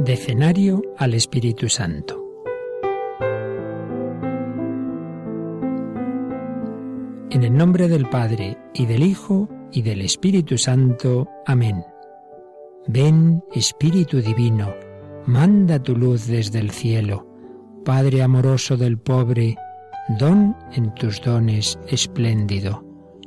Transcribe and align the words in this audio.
Decenario 0.00 0.80
al 0.96 1.12
Espíritu 1.12 1.68
Santo. 1.68 2.24
En 7.30 7.44
el 7.44 7.54
nombre 7.54 7.86
del 7.86 8.08
Padre, 8.08 8.56
y 8.72 8.86
del 8.86 9.02
Hijo, 9.02 9.46
y 9.70 9.82
del 9.82 10.00
Espíritu 10.00 10.56
Santo. 10.56 11.28
Amén. 11.44 11.84
Ven, 12.88 13.44
Espíritu 13.52 14.22
Divino, 14.22 14.72
manda 15.26 15.82
tu 15.82 15.94
luz 15.94 16.26
desde 16.26 16.60
el 16.60 16.70
cielo. 16.70 17.26
Padre 17.84 18.22
amoroso 18.22 18.78
del 18.78 18.98
pobre, 18.98 19.58
don 20.18 20.56
en 20.72 20.94
tus 20.94 21.20
dones 21.20 21.78
espléndido, 21.88 22.82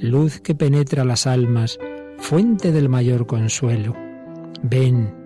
luz 0.00 0.40
que 0.40 0.56
penetra 0.56 1.04
las 1.04 1.28
almas, 1.28 1.78
fuente 2.18 2.72
del 2.72 2.88
mayor 2.88 3.28
consuelo. 3.28 3.94
Ven, 4.64 5.25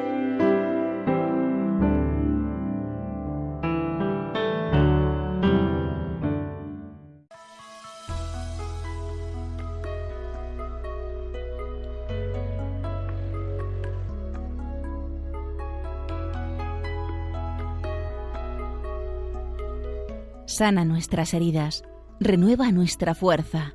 Sana 20.45 20.85
nuestras 20.85 21.33
heridas, 21.33 21.83
renueva 22.19 22.71
nuestra 22.71 23.15
fuerza. 23.15 23.73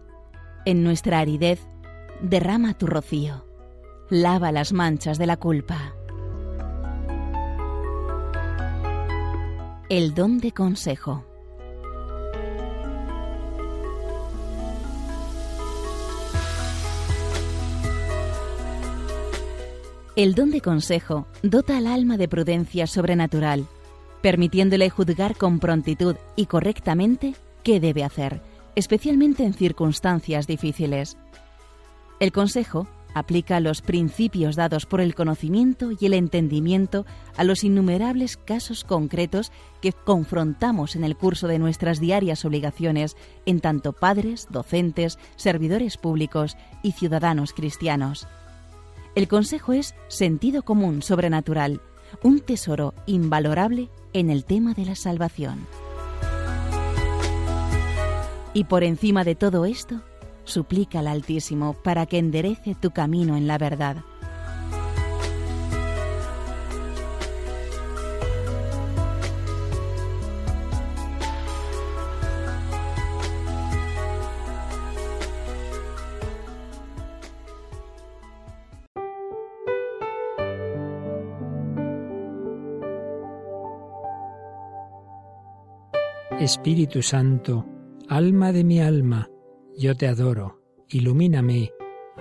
En 0.65 0.82
nuestra 0.82 1.21
aridez, 1.21 1.66
derrama 2.21 2.75
tu 2.75 2.87
rocío, 2.87 3.47
lava 4.10 4.53
las 4.53 4.72
manchas 4.72 5.19
de 5.19 5.27
la 5.27 5.37
culpa. 5.37 5.94
El 9.88 10.15
don 10.15 10.38
de 10.38 10.53
consejo. 10.53 11.25
El 20.16 20.34
don 20.34 20.50
de 20.50 20.62
consejo 20.62 21.27
dota 21.43 21.77
al 21.77 21.87
alma 21.87 22.16
de 22.16 22.27
prudencia 22.27 22.87
sobrenatural 22.87 23.66
permitiéndole 24.26 24.91
juzgar 24.91 25.37
con 25.37 25.60
prontitud 25.60 26.16
y 26.34 26.47
correctamente 26.47 27.37
qué 27.62 27.78
debe 27.78 28.03
hacer, 28.03 28.42
especialmente 28.75 29.44
en 29.44 29.54
circunstancias 29.54 30.48
difíciles. 30.48 31.16
El 32.19 32.32
consejo 32.32 32.88
aplica 33.15 33.60
los 33.60 33.82
principios 33.82 34.56
dados 34.56 34.84
por 34.84 35.00
el 35.00 35.15
conocimiento 35.15 35.92
y 35.97 36.06
el 36.06 36.12
entendimiento 36.12 37.06
a 37.36 37.44
los 37.44 37.62
innumerables 37.62 38.36
casos 38.36 38.82
concretos 38.82 39.53
que 39.81 39.92
confrontamos 39.92 40.97
en 40.97 41.04
el 41.04 41.16
curso 41.16 41.47
de 41.47 41.60
nuestras 41.60 42.00
diarias 42.00 42.44
obligaciones 42.44 43.16
en 43.47 43.60
tanto 43.60 43.92
padres, 43.92 44.48
docentes, 44.50 45.20
servidores 45.36 45.98
públicos 45.98 46.56
y 46.82 46.91
ciudadanos 46.91 47.53
cristianos. 47.53 48.26
El 49.15 49.28
consejo 49.28 49.72
es 49.72 49.94
sentido 50.09 50.65
común 50.65 51.00
sobrenatural, 51.00 51.81
un 52.25 52.41
tesoro 52.41 52.92
invalorable 53.06 53.88
en 54.19 54.31
el 54.31 54.47
tema 54.47 54.72
de 54.72 54.87
la 54.87 54.94
salvación. 54.94 55.66
Y 58.54 58.65
por 58.65 58.82
encima 58.82 59.25
de 59.25 59.34
todo 59.34 59.66
esto, 59.66 60.00
suplica 60.44 61.00
al 61.00 61.09
Altísimo 61.09 61.75
para 61.75 62.06
que 62.06 62.19
enderece 62.19 62.75
tu 62.75 62.93
camino 62.93 63.37
en 63.37 63.47
la 63.47 63.59
verdad 63.59 63.97
Espíritu 86.41 87.00
Santo, 87.00 87.65
alma 88.09 88.53
de 88.53 88.62
mi 88.62 88.78
alma, 88.78 89.30
yo 89.78 89.94
te 89.94 90.06
adoro, 90.06 90.60
ilumíname, 90.91 91.72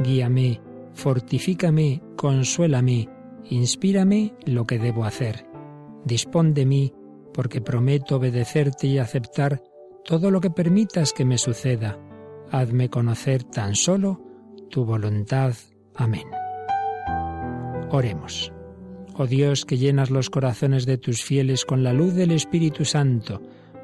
guíame, 0.02 0.62
fortifícame, 0.94 2.02
consuélame, 2.16 3.10
inspírame 3.50 4.34
lo 4.46 4.64
que 4.66 4.80
debo 4.80 5.04
hacer. 5.04 5.46
Dispón 6.06 6.54
de 6.54 6.66
mí, 6.66 6.94
porque 7.34 7.60
prometo 7.60 8.16
obedecerte 8.16 8.88
y 8.88 9.00
aceptar 9.00 9.62
todo 10.06 10.32
lo 10.32 10.40
que 10.40 10.50
permitas 10.50 11.12
que 11.12 11.26
me 11.26 11.38
suceda. 11.38 12.00
Hazme 12.52 12.90
conocer 12.90 13.44
tan 13.44 13.76
solo 13.76 14.22
tu 14.70 14.86
voluntad. 14.86 15.56
Amén. 15.94 16.28
Oremos. 17.92 18.54
Oh 19.18 19.28
Dios, 19.28 19.66
que 19.66 19.78
llenas 19.78 20.10
los 20.10 20.30
corazones 20.30 20.86
de 20.86 20.98
tus 20.98 21.22
fieles 21.22 21.66
con 21.66 21.84
la 21.84 21.92
luz 21.92 22.14
del 22.14 22.32
Espíritu 22.32 22.86
Santo, 22.86 23.42